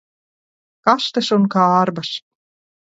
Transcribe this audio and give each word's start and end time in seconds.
Kastes 0.89 1.31
un 1.39 1.47
kārbas. 1.59 2.15